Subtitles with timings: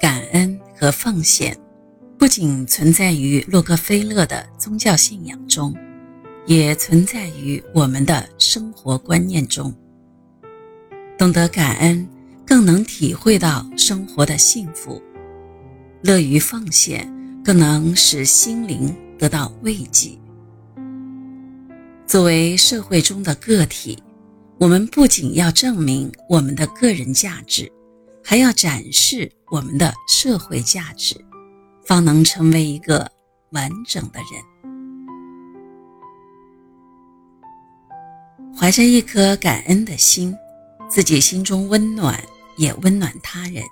[0.00, 1.56] 感恩和奉献
[2.16, 5.74] 不仅存在于洛克菲勒的宗教信仰中，
[6.46, 9.74] 也存在于我们的生活观念中。
[11.16, 12.08] 懂得感恩，
[12.46, 15.02] 更能体会到生活的幸福；
[16.02, 17.12] 乐于奉献，
[17.44, 20.16] 更能使心灵得到慰藉。
[22.06, 24.00] 作为社会中的个体，
[24.58, 27.70] 我们不仅要证明我们的个人价值，
[28.24, 31.16] 还要展示我们的社会价值，
[31.86, 33.10] 方能成为一个
[33.50, 34.42] 完整的人。
[38.56, 40.36] 怀着一颗感恩的心，
[40.88, 42.22] 自己心中温暖，
[42.56, 43.62] 也温暖他人。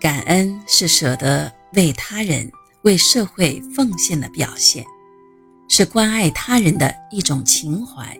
[0.00, 2.50] 感恩是舍得为他人、
[2.82, 4.84] 为社会奉献的表现。
[5.72, 8.18] 是关爱他人的一种情怀。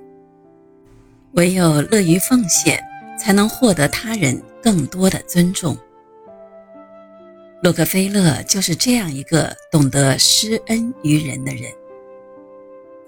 [1.32, 2.80] 唯有乐于奉献，
[3.18, 5.76] 才能获得他人更多的尊重。
[7.62, 11.70] 洛克菲勒就是这样一个懂得施恩于人的人。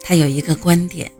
[0.01, 1.11] 他有一个观点：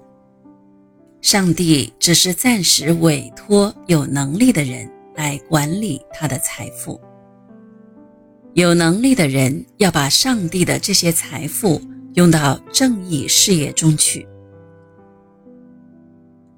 [1.21, 7.01] 上帝只是暂时委托有能力的人来管理他的财富。
[8.55, 11.81] 有能力的人要把上帝的这些财富。
[12.15, 14.29] 用到正义事业中去。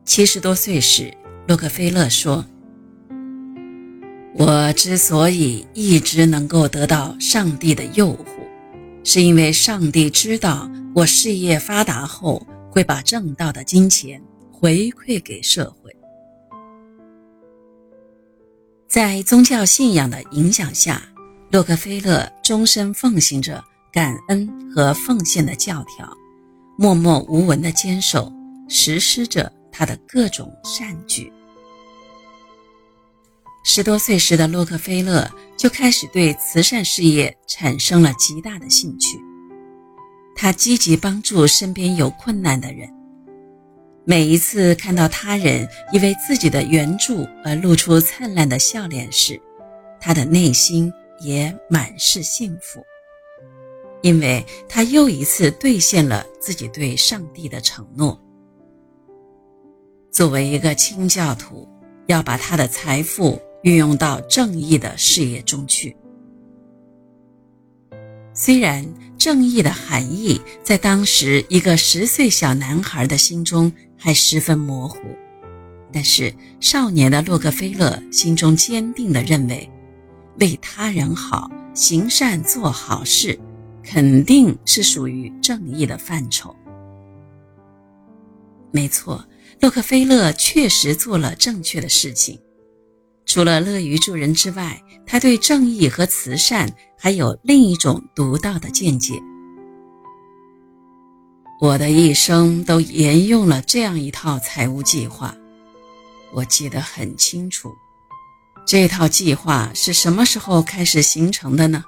[0.05, 1.17] 七十多岁时，
[1.47, 2.45] 洛克菲勒说
[4.47, 8.27] ：“我之所以一直能够得到上帝的诱惑，
[9.03, 14.23] 是因为上帝知道我事业发达后会把挣到的金钱
[14.53, 15.91] 回馈给社会。”
[18.87, 21.01] 在宗教信仰的影响下，
[21.51, 23.65] 洛克菲勒终身奉行着。
[23.91, 26.13] 感恩和奉献的教条，
[26.77, 28.33] 默默无闻地坚守
[28.69, 31.33] 实施着他的各种善举。
[33.67, 39.19] 十多岁时的洛克菲勒就开始对慈善事业产生了极大的兴趣，
[40.37, 42.87] 他积极帮助身边有困难的人。
[44.05, 49.41] 每一次看到他人因为自己的援助而露出灿烂的笑脸时，
[49.99, 52.85] 他的内心也满是幸福。
[54.03, 58.21] 因为他又一次兑现了自己对上帝的承诺。
[60.13, 61.67] 作为一个清教徒，
[62.07, 65.95] 要把他的财富运用到正义的事业中去。
[68.33, 68.87] 虽然
[69.19, 74.99] 正义的含义在当时一个十岁小男孩的心中还十分模糊，
[75.93, 79.69] 但是少年的洛克菲勒心中坚定地认为，
[80.41, 83.39] 为他人好，行善做好事。
[83.87, 86.57] 肯定是属于正义的范畴。
[88.73, 89.23] 没错，
[89.61, 92.41] 洛克菲勒确实做了正确的事情。
[93.35, 99.21] 除了乐于助人之外，他对正义和慈善还有另一种独到的见解。
[101.61, 105.35] 我的一生都沿用了这样一套财务计划，
[106.33, 107.75] 我记得很清楚。
[108.65, 111.83] 这套计划是什么时候开始形成的呢？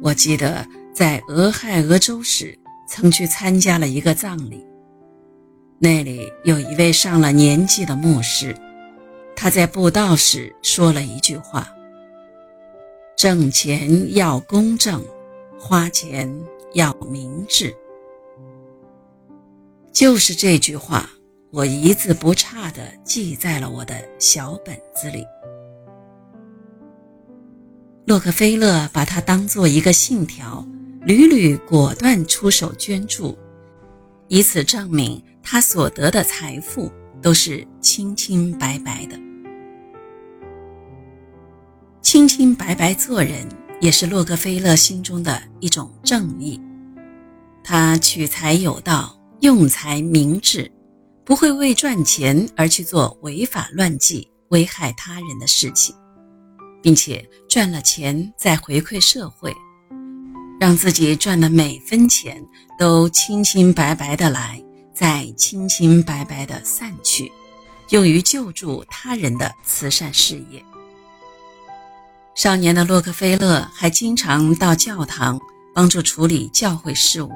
[0.00, 0.66] 我记得。
[0.94, 2.58] 在俄亥俄州时，
[2.88, 4.64] 曾去参加了一个葬礼。
[5.78, 8.54] 那里有一位上了年纪的牧师，
[9.42, 11.66] 他在布道时说了一句话
[13.16, 15.02] ：“挣钱要公正，
[15.58, 16.30] 花钱
[16.74, 17.74] 要明智。”
[19.94, 21.08] 就是这句话，
[21.52, 25.24] 我一字不差地记在了我的小本子里。
[28.04, 30.62] 洛克菲勒把它当做一个信条。
[31.06, 33.38] 屡屡果断出手捐助，
[34.28, 39.18] 以此证明他所得的财富都是清清白白的。
[42.20, 43.48] 清清白白做人，
[43.80, 46.60] 也是洛克菲勒心中的一种正义。
[47.64, 50.70] 他取财有道，用财明智，
[51.24, 55.94] 不会为赚钱而去做违法乱纪、危害他人的事情，
[56.82, 59.50] 并且赚了钱再回馈社会。
[60.60, 62.46] 让自己赚的每分钱
[62.78, 64.62] 都清清白白的来，
[64.92, 67.32] 再清清白白的散去，
[67.88, 70.62] 用于救助他人的慈善事业。
[72.34, 75.38] 少年的洛克菲勒还经常到教堂
[75.74, 77.30] 帮助处理教会事务，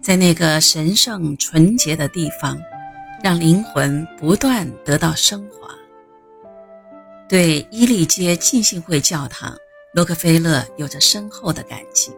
[0.00, 2.56] 在那个神圣纯洁的地方，
[3.22, 5.68] 让灵魂不断得到升华。
[7.28, 9.56] 对伊利街浸信会教堂。
[9.94, 12.14] 洛克菲勒有着深厚的感情。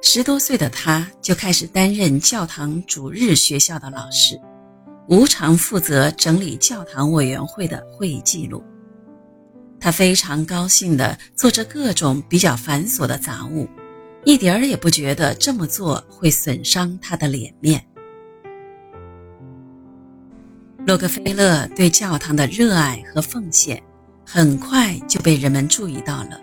[0.00, 4.40] 十多岁的他就开始担任教堂主日学校的老师，
[5.06, 8.64] 无偿负责整理教堂委员会的会议记录。
[9.86, 13.68] 他非常高兴地做着各种比较繁琐的杂物，
[14.24, 17.80] 一点儿也不觉得这么做会损伤他的脸面。
[20.84, 23.80] 洛克菲勒对教堂的热爱和奉献，
[24.24, 26.40] 很快就被人们注意到了。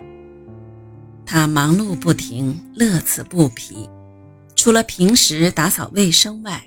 [1.26, 3.86] 他忙碌不停，乐此不疲。
[4.56, 6.66] 除了平时打扫卫生外，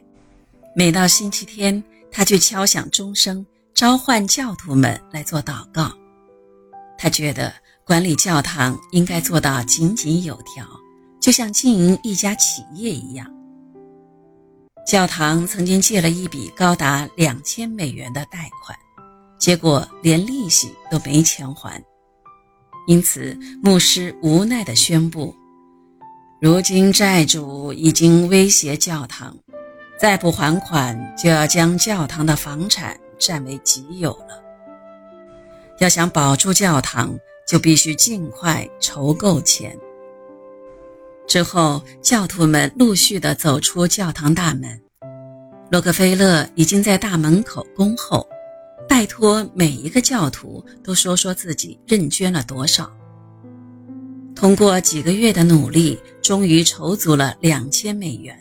[0.75, 5.91] 每到星期天，他就敲响钟声，召唤教徒们来做祷告。
[6.97, 7.53] 他觉得
[7.85, 10.65] 管理教堂应该做到井井有条，
[11.21, 13.31] 就像经营一家企业一样。
[14.85, 18.77] 教堂曾经借了一笔高达两千美元的贷款，
[19.37, 21.83] 结果连利息都没钱还，
[22.87, 25.35] 因此牧师无奈地宣布：
[26.41, 29.37] 如今债主已经威胁教堂，
[29.99, 34.46] 再不还款就要将教堂的房产占为己有了。
[35.79, 39.77] 要想保住教堂，就必须尽快筹够钱。
[41.27, 44.79] 之后，教徒们陆续地走出教堂大门。
[45.69, 48.25] 洛克菲勒已经在大门口恭候，
[48.87, 52.89] 拜托每一个教徒都说说自己认捐了多少。
[54.33, 58.37] 通过几个月的努力，终于筹足了两千美元，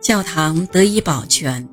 [0.00, 1.66] 教堂得以保全。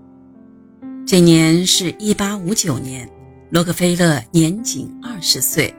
[1.08, 3.10] 这年是一八五九年，
[3.52, 5.76] 洛克菲勒年仅二十岁，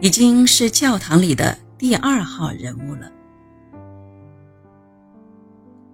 [0.00, 3.12] 已经是教堂里的第二号人物了。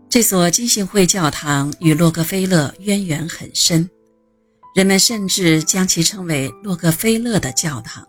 [0.08, 3.90] 这所金信会教堂与洛克菲勒渊源很深，
[4.72, 8.06] 人们甚至将其称为洛克菲勒的教堂。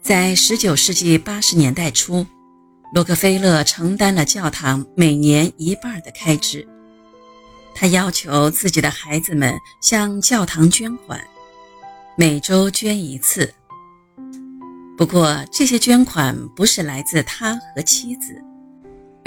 [0.00, 2.26] 在19世纪80年代初，
[2.94, 6.66] 洛克菲勒承担了教堂每年一半的开支，
[7.76, 11.20] 他要求自己的孩子们向教堂捐款，
[12.16, 13.52] 每周捐一次。
[14.96, 18.42] 不过，这些捐款不是来自他和妻子。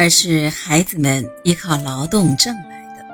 [0.02, 3.06] 而是孩子们依靠劳动挣来的。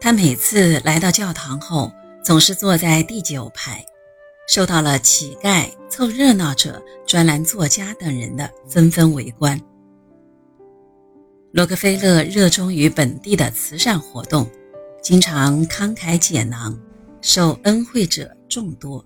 [0.00, 1.92] 他每次来到教堂后，
[2.24, 3.84] 总是坐在第九排，
[4.48, 9.60] 受到了乞丐、凑热闹者、专栏作家等人的纷纷围观。
[11.52, 14.48] 洛克菲勒热衷于本地的慈善活动，
[15.02, 16.78] 经常慷慨解囊，
[17.20, 19.04] 受恩惠者众多。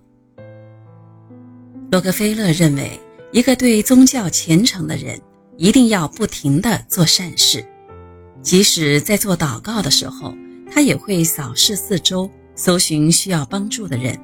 [1.91, 2.99] 洛克菲勒认为，
[3.31, 5.19] 一个对宗教虔诚的人。
[5.57, 7.65] 一定要不停地做善事，
[8.41, 10.35] 即使在做祷告的时候，
[10.69, 14.19] 他也会扫视四周，搜寻需要帮助的人，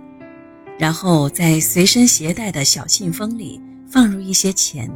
[0.78, 4.92] 然后在随身携带的小信封里放入一些钱，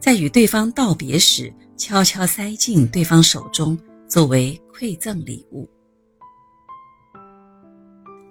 [0.00, 5.68] 在与对方道别时悄悄塞进对方手中，作为馈赠礼物。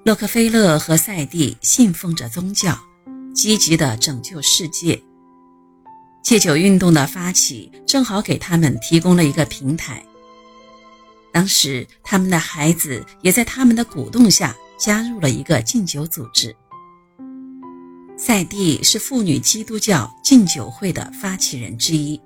[0.03, 2.75] 洛克菲勒和赛蒂信奉着宗教，
[3.35, 4.99] 积极地拯救世界。
[6.23, 10.03] 戒酒运动的发起正好给他们提供了一个平台。
[11.31, 16.55] 当时，他们的孩子也在他们的鼓动下加入了一个禁酒组织。
[18.19, 22.19] 赛蒂是妇女基督教禁酒会的发起人之一，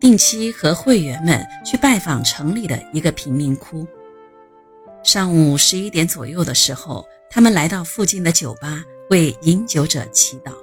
[0.00, 3.86] 定期和会员们去拜访城里的一个贫民窟。
[5.04, 10.54] 上午十一点左右的时候，他们来到附近的酒吧为饮酒者祈祷。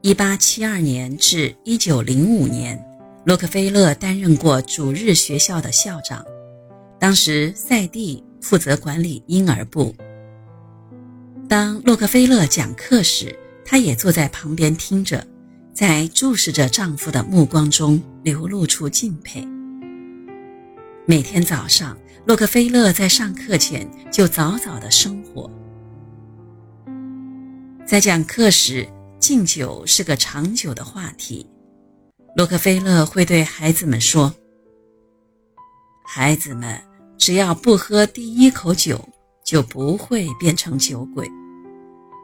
[0.00, 2.82] 一八七二年至一九零五年，
[3.26, 6.24] 洛克菲勒担任过主日学校的校长。
[6.98, 9.94] 当时，赛蒂负责管理婴儿部。
[11.48, 15.26] 当洛克菲勒讲课时，她也坐在旁边听着，
[15.72, 19.48] 在注视着丈夫的目光中流露出敬佩。
[21.06, 25.50] 每天早上，洛克菲勒在上课前就早早的生火，
[27.86, 28.86] 在讲课时。
[29.18, 31.44] 敬酒是个长久的话题。
[32.36, 34.32] 洛克菲勒会对孩子们说
[36.06, 36.80] ：“孩子们，
[37.18, 39.06] 只要不喝第一口酒，
[39.44, 41.28] 就不会变成酒鬼。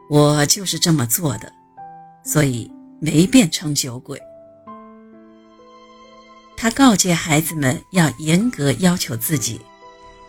[0.09, 1.51] 我就是这么做的，
[2.23, 4.19] 所以没变成酒鬼。”
[6.57, 9.59] 他告诫孩子们要严格要求自己，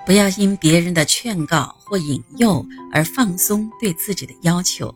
[0.05, 4.95] 不要因别人的劝告或引诱而放松对自己的要求。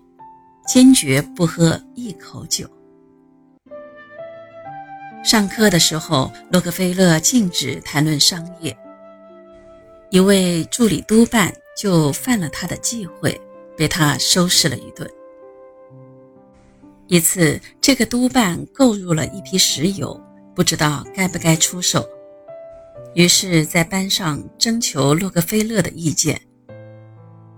[0.67, 2.69] 坚决不喝一口酒。
[5.25, 8.77] 上课的时候，洛克菲勒禁止谈论商业。
[10.11, 13.41] 一位助理督办就犯了他的忌讳，
[13.81, 15.11] 被他收拾了一顿。
[17.07, 20.23] 一次，这个督办购入了一批石油，
[20.55, 22.07] 不知道该不该出售，
[23.15, 26.39] 于是，在班上征求洛克菲勒的意见。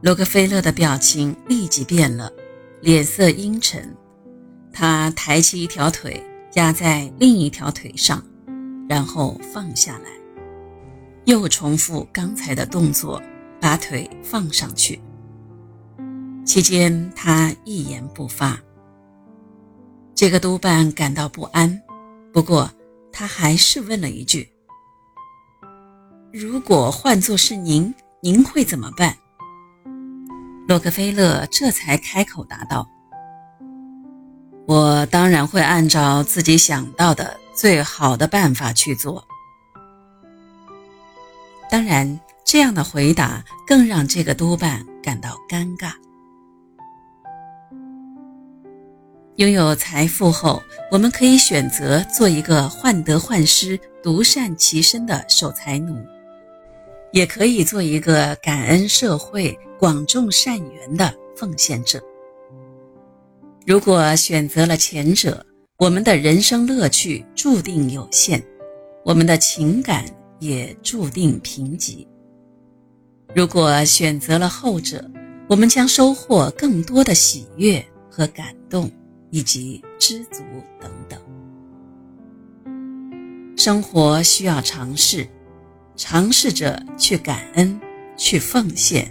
[0.00, 2.32] 洛克菲勒的表情立即变了，
[2.80, 3.92] 脸色阴沉。
[4.72, 6.24] 他抬起一条腿
[6.54, 8.24] 压在另一条腿上，
[8.88, 10.10] 然后放下来，
[11.24, 13.20] 又重复刚才的动作，
[13.60, 15.00] 把腿放上去。
[16.52, 18.58] 期间，他一言不发。
[20.14, 21.80] 这个督办感到不安，
[22.30, 22.70] 不过
[23.10, 24.46] 他还是问了一句
[26.30, 29.16] ：“如果换作是您，您会怎么办？”
[30.68, 32.86] 洛克菲勒这才开口答道
[34.68, 39.26] ：“我当然会按照自己想到的最好的办法去做。”
[41.70, 45.92] 当然，这样的回答更让这个督办感到尴尬。
[49.36, 55.96] 拥有财富后，我们可以选择做一个患得患失、独善其身的守财奴，
[57.12, 61.98] 也可以做一个感恩社会、广种善缘的奉献者。
[63.66, 65.44] 如果选择了前者，
[65.78, 68.42] 我们的人生乐趣注定有限，
[69.02, 70.04] 我们的情感
[70.40, 72.06] 也注定贫瘠；
[73.34, 75.02] 如果选择了后者，
[75.48, 78.90] 我们将收获更多的喜悦和感动。
[79.32, 80.42] 以及知足
[80.78, 81.18] 等等，
[83.56, 85.26] 生活需要尝试，
[85.96, 87.80] 尝试着去感恩、
[88.14, 89.10] 去奉献，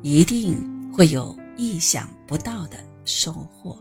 [0.00, 0.56] 一定
[0.90, 3.78] 会有意想不到的收获。